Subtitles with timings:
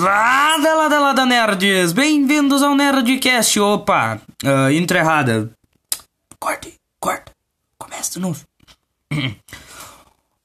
[0.00, 1.92] Lada, lada, lada, nerds!
[1.92, 3.60] Bem-vindos ao Nerdcast!
[3.60, 4.18] Opa!
[4.42, 5.50] Uh, intro errada.
[6.38, 7.30] Corte, corta.
[7.76, 8.40] Começa de novo.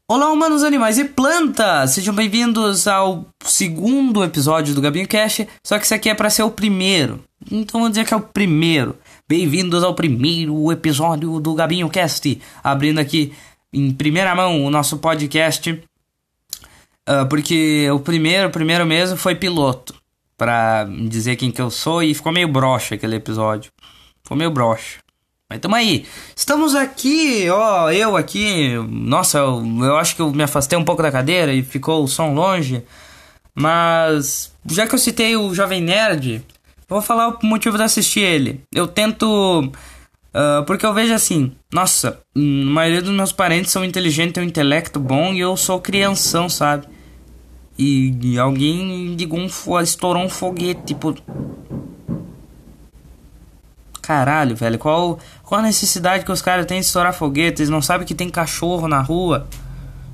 [0.09, 1.91] Olá, humanos, animais e plantas!
[1.91, 6.43] Sejam bem-vindos ao segundo episódio do Gabinho Cast, só que esse aqui é para ser
[6.43, 7.23] o primeiro.
[7.49, 8.99] Então vou dizer que é o primeiro.
[9.25, 12.41] Bem-vindos ao primeiro episódio do Gabinho Cast.
[12.61, 13.33] Abrindo aqui
[13.71, 15.81] em primeira mão o nosso podcast.
[17.07, 19.95] Uh, porque o primeiro, o primeiro mesmo foi piloto.
[20.37, 23.71] Pra dizer quem que eu sou e ficou meio broxa aquele episódio.
[24.21, 24.99] Ficou meio broxa.
[25.49, 26.05] Mas tamo aí.
[26.35, 28.73] Estamos aqui, ó, eu aqui.
[28.89, 32.07] Nossa, eu, eu acho que eu me afastei um pouco da cadeira e ficou o
[32.07, 32.83] som longe.
[33.53, 36.43] Mas, já que eu citei o Jovem Nerd,
[36.87, 38.61] Vou falar o motivo de assistir ele.
[38.73, 39.71] Eu tento.
[40.33, 44.47] Uh, porque eu vejo assim, nossa, a maioria dos meus parentes são inteligentes, têm um
[44.47, 46.85] intelecto bom e eu sou crianção, sabe?
[47.77, 51.15] E, alguém ligou um, estourou um foguete, tipo.
[54.01, 57.61] Caralho, velho, qual, qual a necessidade que os caras têm de estourar foguete?
[57.61, 59.47] Eles não sabem que tem cachorro na rua.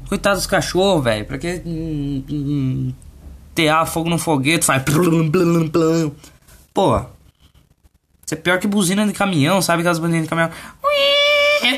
[0.08, 1.26] Coitado dos cachorros, velho.
[1.26, 1.62] Pra que.
[1.66, 2.94] Hum, hum,
[3.54, 4.84] tear fogo no foguete, faz.
[6.74, 6.98] Pô,
[8.32, 9.82] isso é pior que buzina de caminhão, sabe?
[9.82, 10.52] Aquelas buzinas de caminhão.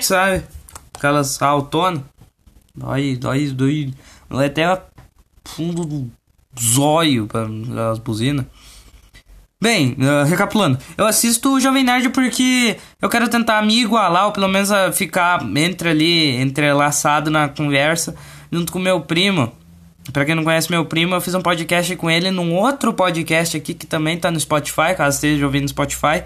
[0.02, 0.44] Sabe?
[0.94, 2.02] Aquelas autonas.
[2.76, 3.94] Dói, dói, dói.
[4.30, 4.82] Dói até
[5.56, 6.12] fundo do
[6.60, 7.48] zóio para
[7.92, 8.46] as buzinas.
[9.62, 14.32] Bem, uh, recapitulando, eu assisto o Jovem Nerd porque eu quero tentar me igualar, ou
[14.34, 18.14] pelo menos ficar entre ali, entrelaçado na conversa,
[18.52, 19.54] junto com meu primo.
[20.12, 23.56] Pra quem não conhece meu primo, eu fiz um podcast com ele num outro podcast
[23.56, 26.24] aqui que também tá no Spotify, caso esteja ouvindo no Spotify,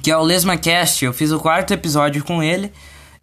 [0.00, 1.04] que é o LesmaCast.
[1.04, 2.72] Eu fiz o quarto episódio com ele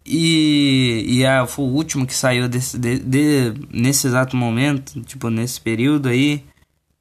[0.06, 5.30] e, e é, foi o último que saiu desse, de, de, nesse exato momento, tipo
[5.30, 6.44] nesse período aí.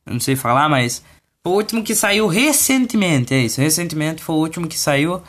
[0.05, 1.03] Eu não sei falar, mas
[1.43, 3.59] foi o último que saiu recentemente, é isso.
[3.59, 5.21] Recentemente foi o último que saiu.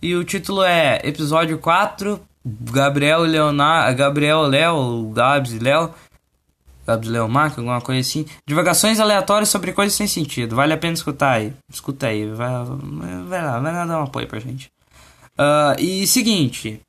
[0.00, 5.92] E o título é Episódio 4, Gabriel Leonardo, Gabriel Léo, Gabs e Léo
[6.86, 7.10] W.
[7.10, 8.24] Leomark, alguma coisa assim.
[8.46, 10.56] Divagações aleatórias sobre coisas sem sentido.
[10.56, 11.52] Vale a pena escutar aí.
[11.70, 12.26] Escuta aí.
[12.30, 12.48] Vai,
[13.28, 14.70] vai lá, vai lá dar um apoio pra gente.
[15.38, 16.80] Uh, e seguinte.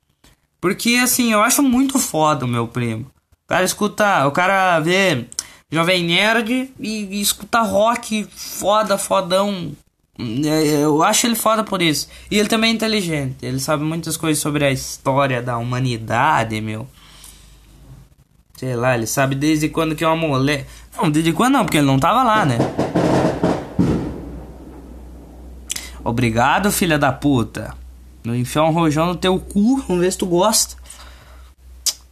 [0.60, 3.06] Porque assim, eu acho muito foda o meu primo.
[3.44, 4.26] O cara escuta.
[4.26, 5.26] O cara vê
[5.70, 9.72] Jovem Nerd e, e escuta rock foda, fodão.
[10.18, 12.08] É, eu acho ele foda por isso.
[12.30, 13.44] E ele também é inteligente.
[13.44, 16.86] Ele sabe muitas coisas sobre a história da humanidade, meu.
[18.56, 20.66] Sei lá, ele sabe desde quando que é uma mulher.
[20.94, 22.58] Não, desde quando não, porque ele não tava lá, né?
[26.04, 27.74] Obrigado, filha da puta.
[28.24, 30.76] Não enfiar um rojão no teu cu, vamos ver se tu gosta.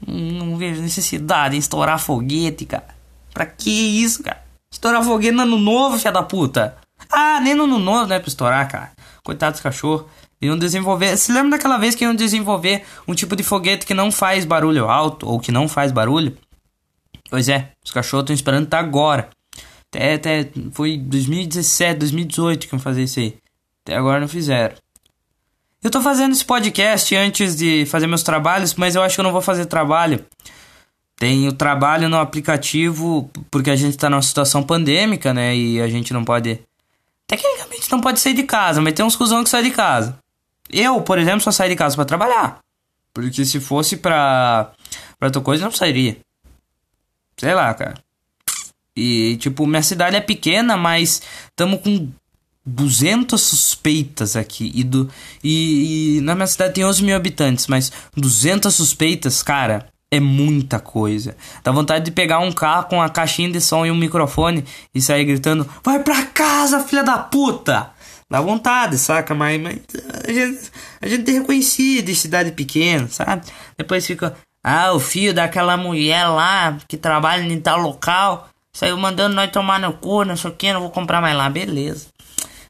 [0.07, 2.89] Não vejo necessidade em estourar foguete, cara.
[3.35, 4.43] Pra que isso, cara?
[4.71, 6.77] Estourar foguete no ano novo, filha da puta.
[7.11, 8.93] Ah, nem no ano novo, né, pra estourar, cara.
[9.23, 10.07] Coitado dos cachorros.
[10.41, 11.17] Iam desenvolver.
[11.17, 14.89] Se lembra daquela vez que iam desenvolver um tipo de foguete que não faz barulho
[14.89, 16.37] alto ou que não faz barulho?
[17.29, 19.29] Pois é, os cachorros estão esperando até agora.
[19.89, 23.37] Até, até foi 2017, 2018 que iam fazer isso aí.
[23.85, 24.77] Até agora não fizeram.
[25.83, 29.25] Eu tô fazendo esse podcast antes de fazer meus trabalhos, mas eu acho que eu
[29.25, 30.25] não vou fazer trabalho.
[31.17, 35.57] Tem o trabalho no aplicativo, porque a gente tá numa situação pandêmica, né?
[35.57, 36.61] E a gente não pode.
[37.29, 40.19] Tecnicamente não pode sair de casa, mas tem uns cuzão que saem de casa.
[40.69, 42.59] Eu, por exemplo, só saio de casa para trabalhar.
[43.15, 44.73] Porque se fosse pra,
[45.19, 46.19] pra outra coisa, não sairia.
[47.37, 47.95] Sei lá, cara.
[48.97, 52.11] E, tipo, minha cidade é pequena, mas estamos com
[52.69, 54.71] 200 suspeitas aqui.
[54.75, 55.09] E, do,
[55.43, 60.79] e, e, na minha cidade tem 11 mil habitantes, mas 200 suspeitas, cara, é muita
[60.79, 61.37] coisa.
[61.63, 64.65] Dá vontade de pegar um carro com uma caixinha de som e um microfone
[64.95, 67.91] e sair gritando: Vai pra casa, filha da puta!
[68.31, 69.35] Dá vontade, saca?
[69.35, 69.79] Mas, mas
[70.27, 73.47] a, gente, a gente é reconhecido de cidade pequena, sabe?
[73.77, 79.35] Depois fica, ah, o filho daquela mulher lá que trabalha em tal local saiu mandando
[79.35, 82.09] nós tomar no cu, não sei o que, não vou comprar mais lá, beleza.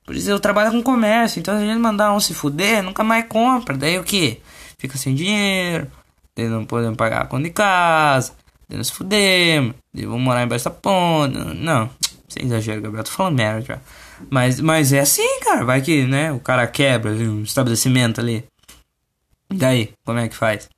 [0.08, 3.04] Por isso eu trabalho com comércio, então se a gente mandar um se fuder, nunca
[3.04, 3.76] mais compra.
[3.76, 4.40] Daí o que?
[4.78, 5.86] Fica sem dinheiro,
[6.34, 8.32] daí não podemos pagar a conta de casa,
[8.66, 11.36] daí se fuder, daí vamos morar embaixo da ponte.
[11.36, 11.90] Não,
[12.26, 13.80] sem exagero, Gabriel, tô falando merda já.
[14.30, 15.66] Mas, mas é assim, cara.
[15.66, 16.32] Vai que, né?
[16.32, 18.46] O cara quebra um estabelecimento ali.
[19.52, 20.70] Daí, como é que faz?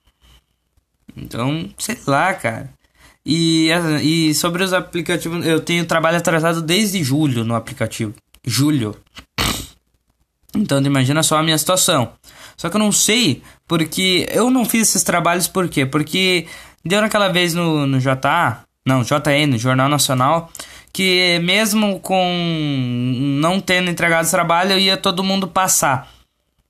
[1.17, 2.69] Então, sei lá, cara.
[3.25, 3.71] E,
[4.03, 8.13] e sobre os aplicativos, eu tenho trabalho atrasado desde julho no aplicativo.
[8.45, 8.97] Julho.
[10.55, 12.13] Então, imagina só a minha situação.
[12.57, 15.87] Só que eu não sei, porque eu não fiz esses trabalhos por quê?
[15.87, 16.47] Porque
[16.85, 20.51] deu naquela vez no, no JA, não, JN, Jornal Nacional,
[20.93, 26.09] que mesmo com não tendo entregado esse trabalho, ia todo mundo passar.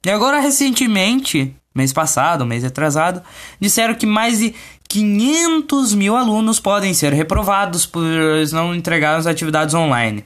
[0.05, 3.23] E agora, recentemente, mês passado, mês atrasado,
[3.59, 4.55] disseram que mais de
[4.89, 8.05] 500 mil alunos podem ser reprovados por
[8.53, 10.25] não entregar as atividades online.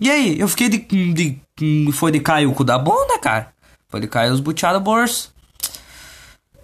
[0.00, 0.78] E aí, eu fiquei de.
[0.78, 3.52] de foi de cair o cu da bunda, cara.
[3.88, 5.32] Foi de cair os buteados bolso.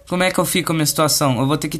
[0.07, 1.39] Como é que eu fico a minha situação?
[1.39, 1.79] Eu vou ter que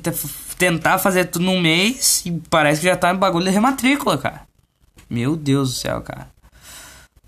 [0.57, 4.43] tentar fazer tudo num mês e parece que já tá em bagulho de rematrícula, cara.
[5.09, 6.29] Meu Deus do céu, cara.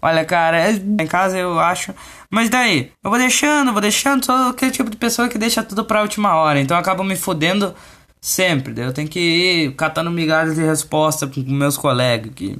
[0.01, 1.93] Olha, cara, é, em casa eu acho.
[2.29, 4.25] Mas daí, eu vou deixando, vou deixando.
[4.25, 6.59] Sou aquele tipo de pessoa que deixa tudo pra última hora.
[6.59, 7.75] Então eu acabo me fodendo
[8.21, 8.73] sempre.
[8.73, 12.31] Daí eu tenho que ir catando migalhas de resposta com meus colegas.
[12.33, 12.57] Que,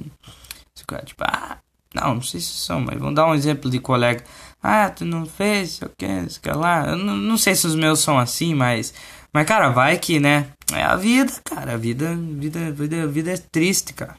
[0.74, 1.58] tipo, ah,
[1.94, 4.24] não, não sei se são, mas vamos dar um exemplo de colega.
[4.60, 6.88] Ah, tu não fez, o que, sei lá.
[6.88, 8.92] Eu não, não sei se os meus são assim, mas.
[9.32, 10.46] Mas, cara, vai que, né?
[10.72, 11.74] É a vida, cara.
[11.74, 14.16] A vida, vida, vida, vida é triste, cara.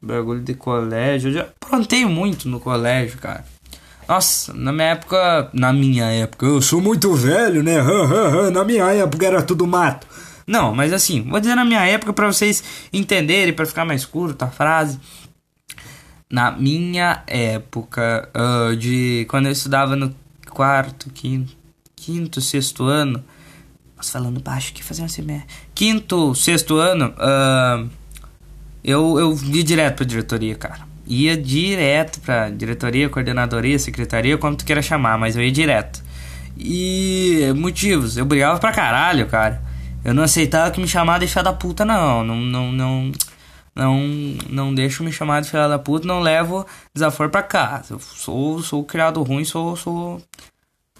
[0.00, 1.28] Bagulho de colégio.
[1.28, 3.44] Eu já aprontei muito no colégio, cara.
[4.08, 5.50] Nossa, na minha época.
[5.52, 6.46] Na minha época.
[6.46, 7.76] Eu sou muito velho, né?
[8.52, 10.06] na minha época era tudo mato.
[10.46, 14.46] Não, mas assim, vou dizer na minha época para vocês entenderem, para ficar mais curta
[14.46, 14.98] a frase
[16.30, 20.14] na minha época uh, de quando eu estudava no
[20.50, 21.56] quarto, quinto,
[21.96, 23.24] quinto, sexto ano,
[23.96, 27.88] nossa, falando baixo que fazer um semestre, quinto, sexto ano, uh,
[28.84, 30.86] eu eu ia direto pra diretoria, cara.
[31.06, 36.04] Ia direto pra diretoria, coordenadoria, secretaria, como tu queira chamar, mas eu ia direto.
[36.56, 39.62] E motivos, eu brigava pra caralho, cara.
[40.04, 42.24] Eu não aceitava que me chamava fé da puta, não.
[42.24, 43.12] Não, não, não
[43.78, 43.98] não
[44.50, 47.94] não deixo me chamar de filha da puta, não levo desaforo pra casa.
[47.94, 50.20] Eu sou, sou criado ruim, sou, sou,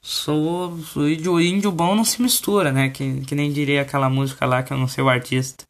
[0.01, 2.89] sou, sou índio, índio bom não se mistura, né?
[2.91, 5.65] Que, que nem diria aquela música lá que eu não sei o artista.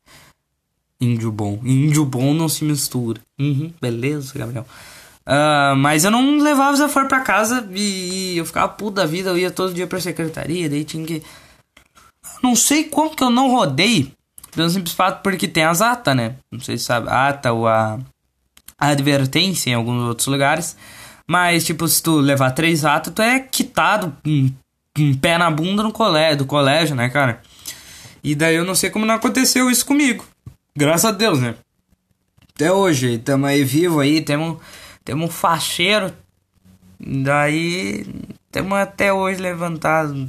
[1.00, 1.60] Índio bom.
[1.64, 3.20] Índio bom não se mistura.
[3.38, 4.66] Uhum, beleza, Gabriel.
[5.26, 9.30] Uh, mas eu não levava desaforo pra casa e, e eu ficava puto da vida,
[9.30, 11.22] eu ia todo dia pra secretaria, daí tinha que.
[12.42, 14.12] Não sei como que eu não rodei
[14.58, 16.34] pelo simples fato porque tem as atas, né?
[16.50, 17.96] Não sei se sabe, a ata ou a,
[18.76, 20.76] a advertência em alguns outros lugares.
[21.28, 24.50] Mas, tipo, se tu levar três atas, tu é quitado um,
[24.98, 27.40] um pé na bunda no colégio, do colégio, né, cara?
[28.24, 30.26] E daí eu não sei como não aconteceu isso comigo.
[30.76, 31.54] Graças a Deus, né?
[32.52, 34.58] Até hoje, tamo aí vivo aí, temos
[35.04, 36.12] temos um facheiro.
[36.98, 38.04] Daí,
[38.50, 40.28] temos até hoje levantado,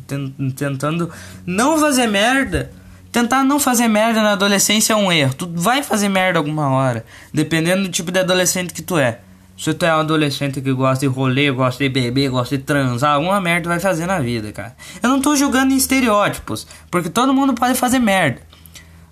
[0.56, 1.12] tentando
[1.48, 2.72] não fazer merda
[3.12, 5.34] Tentar não fazer merda na adolescência é um erro.
[5.34, 9.20] Tu vai fazer merda alguma hora, dependendo do tipo de adolescente que tu é.
[9.58, 13.16] Se tu é um adolescente que gosta de rolê, gosta de beber, gosta de transar,
[13.16, 14.74] alguma merda vai fazer na vida, cara.
[15.04, 18.42] Eu não tô julgando em estereótipos, porque todo mundo pode fazer merda.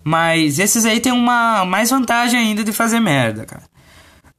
[0.03, 3.63] Mas esses aí tem uma mais vantagem ainda de fazer merda, cara.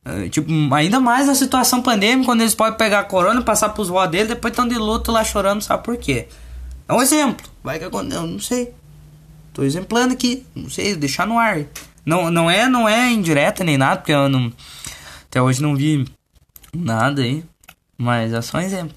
[0.06, 3.88] Uh, tipo, ainda mais na situação pandêmica, quando eles podem pegar a corona, passar pros
[3.88, 6.28] vó dele, depois estão de luto lá chorando, sabe por quê?
[6.88, 7.46] É um exemplo.
[7.62, 8.72] Vai que aconteceu, não sei.
[9.58, 11.64] Tô exemplando aqui, não sei, deixar no ar.
[12.06, 14.52] Não, não é, não é indireta nem nada, porque eu não
[15.28, 16.06] até hoje não vi
[16.72, 17.42] nada aí,
[17.96, 18.94] mas é só um exemplo.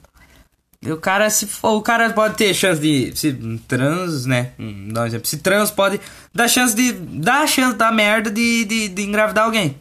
[0.85, 3.33] O cara se for, o cara pode ter chance de se
[3.67, 4.51] trans, né?
[4.93, 5.27] Dá um exemplo.
[5.27, 5.99] Se trans pode
[6.31, 9.75] dar chance de dar chance da merda de, de, de engravidar alguém.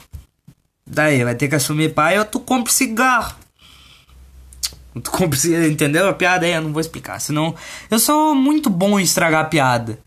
[0.87, 3.37] Daí vai ter que assumir pai ou tu compra cigarro.
[4.95, 6.53] Tu compra, entendeu a piada aí?
[6.53, 7.55] Eu não vou explicar, senão
[7.91, 9.99] eu sou muito bom em estragar a piada.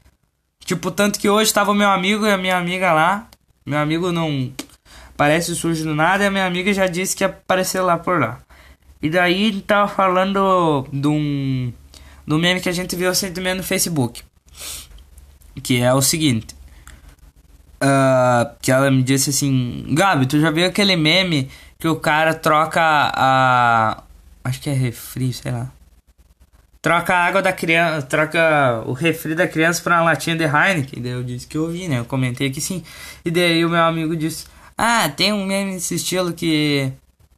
[0.74, 3.28] Tipo, tanto que hoje tava o meu amigo e a minha amiga lá.
[3.64, 4.52] Meu amigo não
[5.16, 8.20] parece surge do nada e a minha amiga já disse que ia aparecer lá por
[8.20, 8.40] lá.
[9.00, 11.72] E daí tava falando de um,
[12.26, 14.24] do meme que a gente viu recentemente no Facebook.
[15.62, 16.56] Que é o seguinte.
[17.76, 22.34] Uh, que ela me disse assim: Gabi, tu já viu aquele meme que o cara
[22.34, 24.02] troca a.
[24.44, 25.70] Acho que é refri, sei lá
[26.84, 31.02] troca a água da criança, troca o refri da criança para uma latinha de Heineken.
[31.02, 32.00] Daí eu disse que eu vi, né?
[32.00, 32.84] Eu comentei que sim.
[33.24, 34.46] E daí o meu amigo disse:
[34.78, 36.92] Ah, tem um meme nesse estilo que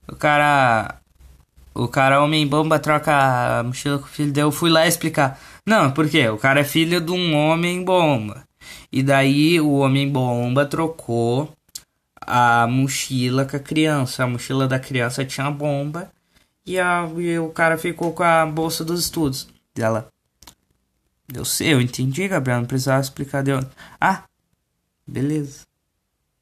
[0.07, 0.95] o cara.
[1.75, 4.31] O cara homem bomba troca a mochila com o filho.
[4.31, 5.39] Daí eu fui lá explicar.
[5.65, 6.27] Não, por quê?
[6.29, 8.43] O cara é filho de um homem bomba.
[8.91, 11.51] E daí o homem bomba trocou
[12.19, 14.23] a mochila com a criança.
[14.23, 16.09] A mochila da criança tinha bomba
[16.65, 20.07] e, a, e o cara ficou com a bolsa dos estudos dela.
[21.33, 22.59] Eu sei, eu entendi, Gabriel.
[22.59, 23.43] Não precisava explicar.
[23.43, 23.59] Deu.
[23.99, 24.23] Ah,
[25.07, 25.61] beleza.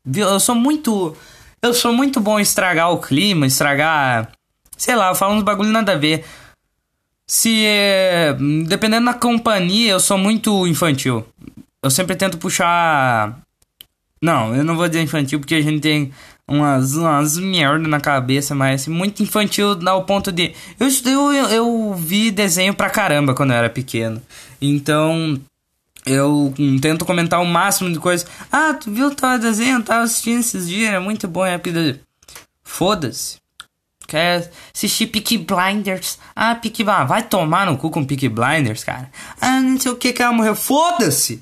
[0.06, 0.28] Viu?
[0.28, 1.16] Eu sou muito.
[1.62, 4.32] Eu sou muito bom em estragar o clima, estragar.
[4.78, 6.26] Sei lá, eu falo uns bagulho nada a ver.
[7.26, 7.66] Se.
[7.66, 8.34] É,
[8.68, 11.26] dependendo da companhia, eu sou muito infantil.
[11.82, 13.40] Eu sempre tento puxar.
[14.24, 16.14] Não, eu não vou dizer infantil porque a gente tem
[16.48, 20.54] umas, umas merda na cabeça, mas muito infantil ao ponto de.
[20.80, 20.88] Eu,
[21.34, 24.22] eu, eu vi desenho pra caramba quando eu era pequeno.
[24.62, 25.38] Então.
[26.06, 28.28] Eu tento comentar o máximo de coisas.
[28.52, 29.82] Ah, tu viu tal desenho?
[29.82, 31.46] Tava assistindo esses dias, é muito bom.
[31.46, 31.60] É
[32.62, 33.38] Foda-se.
[34.06, 36.18] Quer assistir Peaky Blinders?
[36.36, 37.08] Ah, Peaky Blinders.
[37.08, 39.10] Vai tomar no cu com Peaky Blinders, cara.
[39.40, 40.56] Ah, não sei o que que ela morreu.
[40.56, 41.42] Foda-se!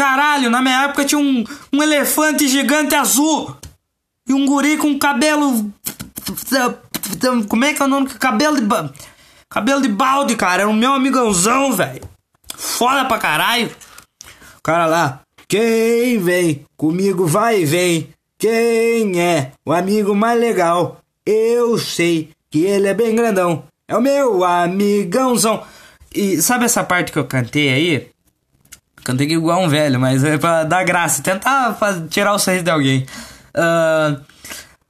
[0.00, 3.54] Caralho, na minha época tinha um, um elefante gigante azul.
[4.26, 5.70] E um guri com cabelo.
[7.46, 8.08] Como é que é o nome?
[8.08, 8.66] Cabelo de.
[9.50, 10.62] Cabelo de balde, cara.
[10.62, 12.00] Era o meu amigãozão, velho.
[12.56, 13.70] Foda pra caralho.
[14.56, 15.20] O cara lá.
[15.46, 18.08] Quem vem comigo vai e vem.
[18.38, 21.02] Quem é o amigo mais legal?
[21.26, 23.64] Eu sei que ele é bem grandão.
[23.86, 25.62] É o meu amigãozão.
[26.14, 28.10] E sabe essa parte que eu cantei aí?
[29.04, 31.76] Cantei igual um velho, mas é pra dar graça, tentar
[32.08, 33.06] tirar o sorriso de alguém.
[33.54, 34.20] Uh,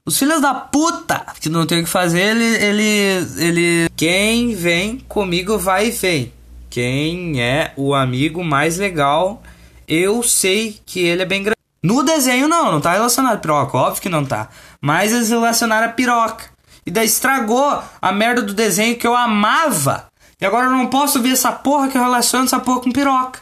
[0.04, 3.88] os filhos da puta que não tem o que fazer, ele, ele, ele.
[3.96, 6.32] Quem vem comigo vai e vem.
[6.68, 9.42] Quem é o amigo mais legal?
[9.86, 11.56] Eu sei que ele é bem grande.
[11.82, 14.48] No desenho não, não tá relacionado a piroca, óbvio que não tá.
[14.80, 16.44] Mas eles relacionaram a piroca.
[16.84, 20.06] E daí estragou a merda do desenho que eu amava.
[20.40, 23.40] E agora eu não posso ver essa porra que eu relaciono essa porra com piroca.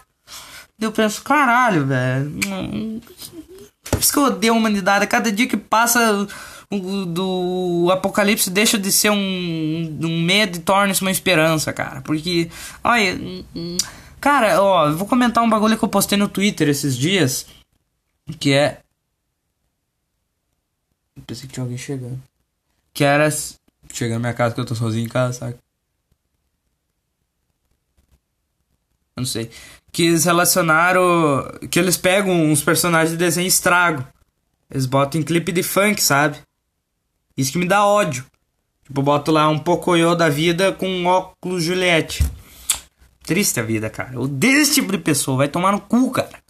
[0.81, 2.31] Eu penso, caralho, velho.
[3.83, 5.07] Por isso que eu odeio a humanidade.
[5.09, 6.29] Cada dia que passa
[6.71, 12.01] o, do apocalipse deixa de ser um, um medo e torna-se uma esperança, cara.
[12.03, 12.49] Porque,
[12.85, 13.19] olha.
[14.21, 17.47] Cara, ó, vou comentar um bagulho que eu postei no Twitter esses dias.
[18.39, 18.81] Que é.
[21.17, 22.23] Eu pensei que tinha alguém chegando.
[22.95, 23.29] Que era.
[23.93, 25.57] Chegando na minha casa que eu tô sozinho em casa, sabe?
[29.17, 29.51] Eu não sei
[29.93, 31.59] que eles relacionaram.
[31.71, 34.07] Que eles pegam uns personagens de desenho e estragam.
[34.71, 36.39] Eles botam em clipe de funk, sabe?
[37.37, 38.25] Isso que me dá ódio.
[38.85, 42.25] Tipo, boto lá um Pocoyo da vida com um óculos Juliette.
[43.25, 44.15] Triste a vida, cara.
[44.15, 45.39] Eu odeio esse tipo de pessoa.
[45.39, 46.48] Vai tomar no cu, cara.